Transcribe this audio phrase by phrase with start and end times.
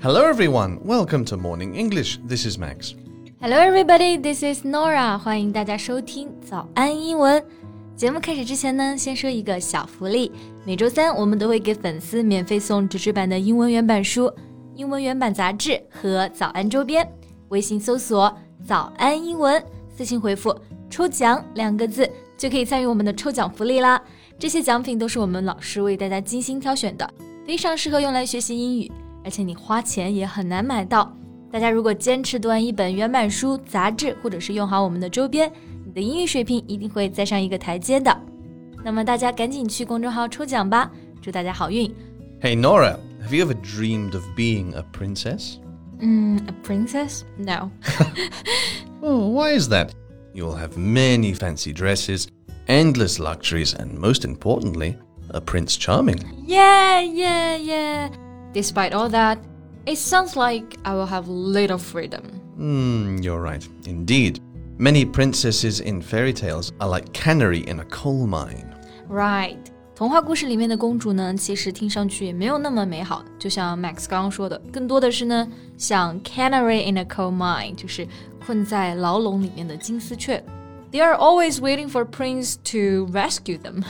[0.00, 0.78] Hello, everyone.
[0.84, 2.20] Welcome to Morning English.
[2.24, 2.94] This is Max.
[3.40, 4.16] Hello, everybody.
[4.16, 5.18] This is Nora.
[5.18, 7.44] 欢迎大家收听早安英文。
[7.96, 10.30] 节目开始之前呢，先说一个小福利。
[10.64, 14.32] 每周三我们都会给粉丝免费送纸质版的英文原版书、
[14.76, 17.04] 英文原版杂志和早安周边。
[17.48, 18.32] 微信搜索
[18.64, 19.60] “早安英文”，
[19.96, 20.56] 私信回复
[20.88, 24.00] “抽奖”两个字，就可以参与我们的抽奖福利啦。
[24.38, 27.12] 这些奖品都是我们老师为大家精心挑选的，
[27.44, 28.88] 非常适合用来学习英语。
[29.27, 31.15] 而且你花钱也很难买到。
[31.51, 35.51] 大家如果坚持读完一本原版书、杂志，或者是用好我们的周边，
[35.85, 38.15] 你的英语水平一定会再上一个台阶的。
[38.83, 41.93] 那么大家赶紧去公众号抽奖吧，祝大家好运。
[42.41, 45.57] Hey Nora, have you ever dreamed of being a princess?
[46.01, 47.21] Mm, a princess?
[47.37, 47.69] No.
[49.01, 49.91] oh, why is that?
[50.33, 52.27] You'll have many fancy dresses,
[52.67, 54.97] endless luxuries, and most importantly,
[55.29, 56.19] a Prince Charming.
[56.45, 58.09] Yeah, yeah, yeah.
[58.53, 59.37] Despite all that,
[59.85, 62.21] it sounds like I will have little freedom.
[62.57, 63.67] Hmm, you're right.
[63.85, 64.39] Indeed.
[64.77, 68.73] Many princesses in fairy tales are like canary in a coal mine.
[69.09, 69.57] Right.
[69.95, 78.07] 童话故事里面的公主呢，其实听上去也没有那么美好，就像 Max 刚刚说的，更多的是呢，像 canary in a coal mine，就是
[78.43, 80.43] 困在牢笼里面的金丝雀。
[80.91, 83.83] They are always waiting for prince to rescue them.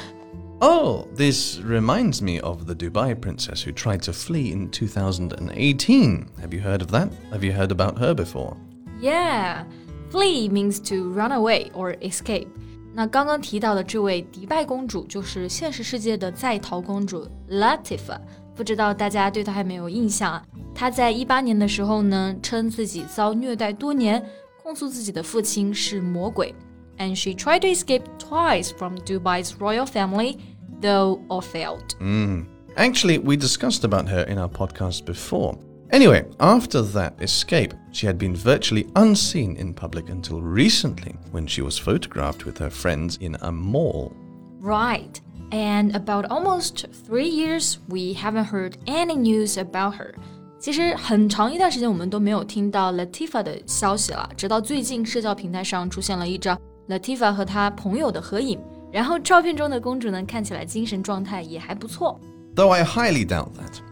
[0.61, 6.25] Oh, this reminds me of the Dubai princess who tried to flee in 2018.
[6.39, 7.09] Have you heard of that?
[7.31, 8.55] Have you heard about her before?
[9.01, 9.65] Yeah,
[10.09, 12.47] flee means to run away or escape.
[12.93, 18.19] 那刚刚提到的这位迪拜公主就是现实世界的在逃公主 Latifa，
[18.55, 20.45] 不知道大家对她还没有印象啊？
[20.73, 24.23] 她在一八年的时候呢，称自己遭虐待多年，
[24.61, 26.53] 控诉自己的父亲是魔鬼。
[26.99, 30.37] and she tried to escape twice from Dubai's royal family,
[30.81, 31.95] though all failed.
[31.99, 32.45] Mm.
[32.75, 35.57] Actually, we discussed about her in our podcast before.
[35.91, 41.61] Anyway, after that escape, she had been virtually unseen in public until recently when she
[41.61, 44.11] was photographed with her friends in a mall.
[44.59, 45.21] Right.
[45.51, 50.15] And about almost three years, we haven't heard any news about her.
[50.59, 56.57] 其实很长一段时间我们都没有听到 Latifa 的消息了，直到最近社交平台上出现了一张
[56.88, 58.58] Latifa 和她朋友的合影。
[58.90, 62.18] 然后照片中的公主呢，看起来精神状态也还不错。
[62.56, 63.82] Though I highly doubt that.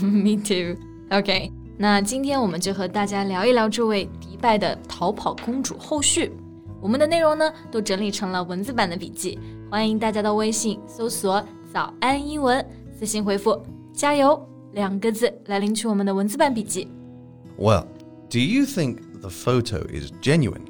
[0.00, 0.80] Me too.
[1.10, 6.32] OK，那今天我们就和大家聊一聊这位迪拜的逃跑公主后续。
[6.80, 9.38] 我们的内容呢，都整理成了文字版的笔记，
[9.70, 12.64] 欢迎大家到微信搜索“早安英文”，
[12.98, 13.60] 私信回复
[13.92, 14.40] “加油”
[14.72, 16.88] 两个字来领取我们的文字版笔记。
[17.58, 17.86] Well,
[18.30, 20.62] do you think the photo is genuine?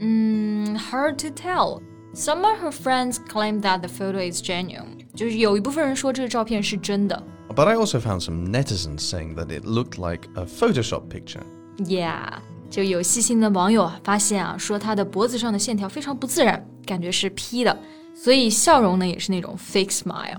[0.00, 1.80] Mm, hard to tell.
[2.14, 5.06] Some of her friends claim that the photo is genuine.
[5.14, 7.22] 就是有一部分人说这个照片是真的。
[7.54, 11.42] But I also found some netizens saying that it looked like a Photoshop picture.
[11.78, 12.38] Yeah，
[12.70, 17.78] 就有细心的网友发现啊，说她的脖子上的线条非常不自然，感觉是 P 的，
[18.14, 20.38] 所以笑容呢也是那种 fake smile.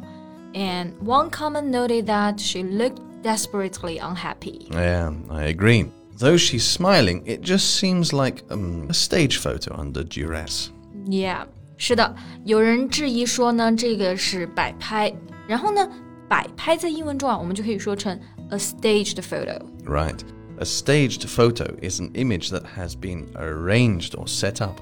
[0.54, 4.68] And one comment noted that she looked desperately unhappy.
[4.72, 5.88] Yeah, I agree.
[6.22, 10.70] Though she's smiling, it just seems like um, a stage photo under duress.
[11.06, 11.46] Yeah，
[11.78, 15.14] 是的，有人质疑说呢，这个是摆拍。
[15.48, 15.88] 然后呢，
[16.28, 18.20] 摆拍在英文中啊，我们就可以说成
[18.50, 19.62] a staged photo.
[19.86, 20.20] Right.
[20.60, 24.82] A staged photo is an image that has been arranged or set up.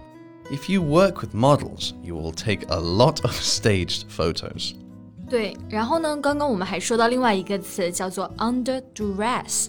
[0.50, 4.74] If you work with models, you will take a lot of staged photos.
[5.30, 9.68] 对，然后呢，刚刚我们还说到另外一个词叫做 under duress。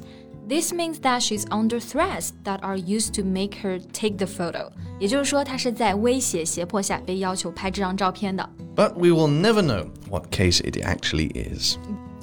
[0.50, 4.70] this means that she's under threats that are used to make her take the photo.
[4.98, 8.48] 也就是说，她是在威胁、胁迫下被要求拍这张照片的。
[8.74, 11.76] But we will never know what case it actually is.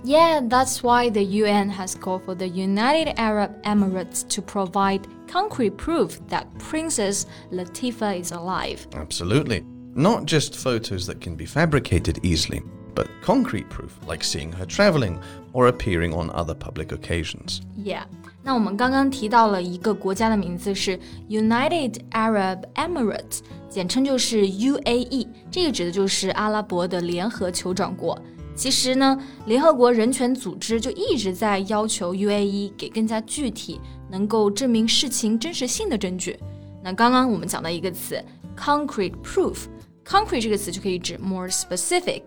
[0.06, 5.78] Yeah, that's why the UN has called for the United Arab Emirates to provide concrete
[5.78, 8.86] proof that Princess Latifa is alive.
[8.94, 9.64] Absolutely.
[9.96, 12.62] Not just photos that can be fabricated easily
[12.98, 15.18] but concrete proof, like seeing her traveling
[15.52, 17.62] or appearing on other public occasions.
[17.78, 18.04] Yeah.
[18.44, 21.00] 那我们刚刚提到了一个国家的名字是
[21.30, 28.22] United Arab Emirates，简称就是 UAE，这个指的就是阿拉伯的联合酋长国。
[28.56, 33.80] 其实呢，联合国人权组织就一直在要求 UAE 给更加具体、
[34.12, 36.38] 能够证明事情真实性的证据。
[36.84, 38.22] 那刚刚我们讲到一个词
[38.56, 42.24] concrete proof，concrete 这个词就可以指 more specific。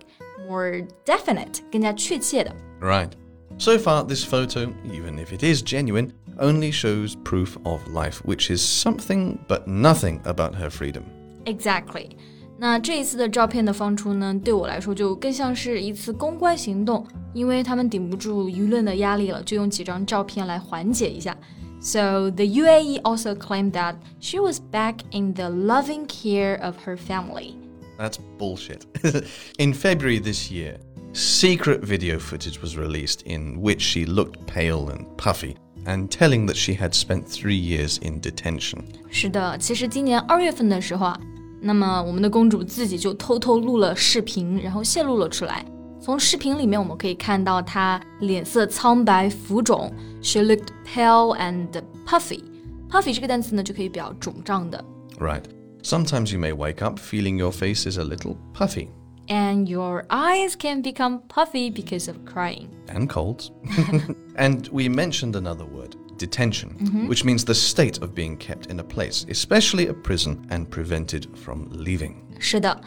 [0.48, 2.54] more definite, 更加确切的。
[2.80, 3.10] Right.
[3.58, 8.54] So far, this photo, even if it is genuine, only shows proof of life, which
[8.54, 11.02] is something but nothing about her freedom.
[11.46, 12.10] Exactly.
[12.58, 21.36] 那这一次的照片的放出呢，对我来说就更像是一次公关行动，因为他们顶不住舆论的压力了，就用几张照片来缓解一下。
[21.80, 27.54] So the UAE also claimed that she was back in the loving care of her family.
[28.00, 28.84] That's bullshit.
[29.58, 30.78] in February this year,
[31.12, 36.56] secret video footage was released in which she looked pale and puffy and telling that
[36.56, 38.84] she had spent three years in detention.
[39.10, 41.20] 是的，其实今年二月份的时候啊，
[41.60, 45.64] 那么我们的公主自己就偷偷录了视频，然后泄露了出来。
[45.98, 49.90] 从视频里面我们可以看到她脸色苍白、浮肿，
[50.20, 51.68] she looked pale and
[52.06, 54.84] puffy。puffy 这个单词呢就可以表肿胀的。
[55.18, 55.42] Right.
[55.82, 58.88] Sometimes you may wake up feeling your face is a little puffy.
[59.28, 62.68] And your eyes can become puffy because of crying.
[62.88, 63.50] And colds.
[64.36, 67.08] and we mentioned another word detention, Mm-hmm.
[67.08, 71.26] which means the state of being kept in a place, especially a prison, and prevented
[71.36, 72.14] from leaving.
[72.38, 72.80] 是的，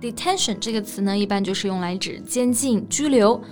[0.00, 3.42] detention 这个词呢，一般就是用来指监禁、拘留。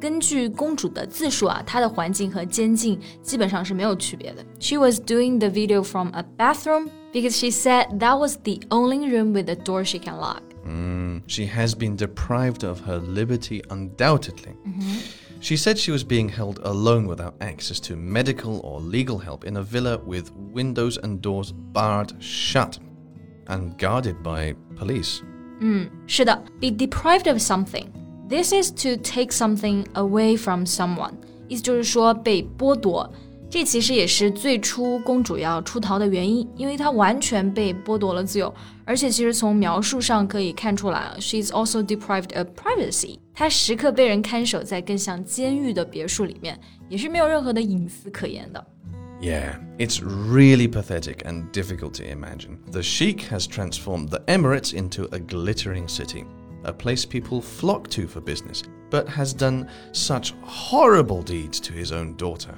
[0.00, 4.44] 根据公主的自述啊，她的环境和监禁基本上是没有区别的。
[4.58, 9.32] She was doing the video from a bathroom because she said that was the only room
[9.32, 10.42] with a door she can lock.
[11.26, 14.54] She has been deprived of her liberty, undoubtedly.
[15.40, 19.56] She said she was being held alone without access to medical or legal help in
[19.56, 22.78] a villa with windows and doors barred shut
[23.48, 25.22] and guarded by police.
[26.06, 27.86] 是的，be deprived of something.
[28.28, 31.14] This is to take something away from someone，
[31.48, 33.12] 意思就是说被剥夺。
[33.50, 38.52] 这其实也是最初公主要出逃的原因，因为她完全被剥夺了自由，
[38.84, 43.18] 而且其实从描述上可以看出来啊，she is also deprived of privacy。
[43.34, 46.58] 她时刻被人看守在更像监狱的别墅里面，
[46.88, 48.66] 也是没有任何的隐私可言的。
[49.20, 52.56] Yeah, it's really pathetic and difficult to imagine.
[52.72, 56.24] The Sheikh has transformed the Emirates into a glittering city,
[56.64, 61.92] a place people flock to for business, but has done such horrible deeds to his
[61.92, 62.54] own daughter.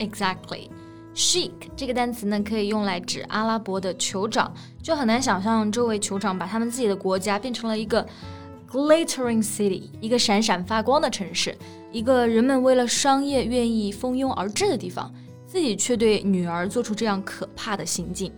[0.00, 0.68] Exactly.
[1.14, 4.52] Sheikh 这个单词呢，可以用来指阿拉伯的酋长，
[4.82, 8.06] 就很难想象这位酋长把他们自己的国家变成了一个
[8.70, 11.56] glittering city，一个闪闪发光的城市，
[11.90, 15.10] 一个人们为了商业愿意蜂拥而至的地方，
[15.46, 18.30] 自己却对女儿做出这样可怕的行径。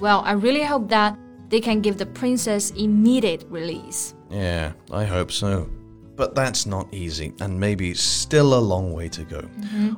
[0.00, 1.14] Well, I really hope that
[1.48, 4.10] they can give the princess immediate release.
[4.28, 5.68] Yeah, I hope so.
[6.18, 9.42] But that's not easy, and maybe still a long way to go.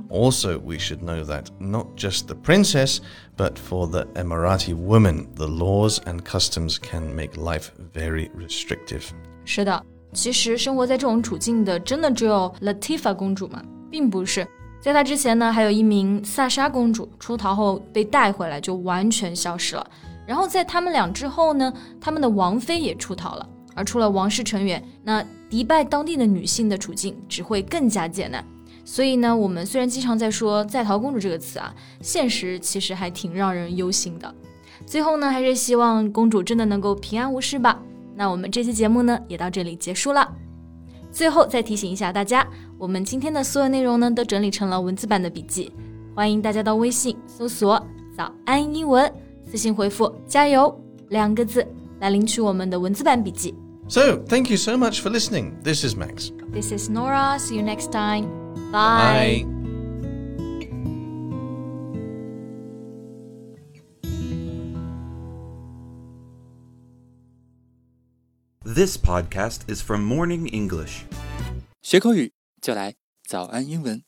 [0.09, 3.01] Also, we should know that not just the princess,
[3.37, 9.03] but for the Emirati woman, the laws and customs can make life very restrictive.
[9.45, 9.85] 是的，
[10.15, 13.63] 其实生活在这种处境的，真的只有 Latifa 公主吗？
[13.91, 14.49] 并不是，
[14.81, 19.87] 在她之前呢，还有一名萨莎公主出逃后被带回来就完全消失了。
[20.27, 21.71] 然后在他们俩之后呢，
[22.01, 23.47] 他们的王妃也出逃了。
[23.75, 28.44] 而除了王室成员，那 迪拜当地的女性的处境只会更加艰难。
[28.86, 34.34] 所以呢，我们虽然经常在说“在逃公主”这个词啊，现实其实还挺让人忧心的。
[34.86, 37.80] 最后呢，还是希望公主真的能够平安无事吧。
[38.16, 40.28] 那我们这期节目呢，也到这里结束了。
[41.12, 42.48] 最后再提醒一下大家，
[42.78, 45.72] 我们今天的所有内容呢，都整理成了文字版的笔记，
[46.16, 47.86] 欢迎大家到微信搜索
[48.18, 49.14] “早安英文”，
[49.46, 50.74] 私信回复“加油”
[51.10, 51.68] 两个字
[52.00, 53.54] 来领取我们的文字版笔记。
[53.91, 55.59] So, thank you so much for listening.
[55.63, 56.33] This is Max.
[56.49, 57.39] This is Nora.
[57.39, 58.27] See you next time.
[58.73, 59.47] Bye.
[68.65, 71.05] This podcast is from Morning English.
[71.83, 74.07] 学口语就来早安英文。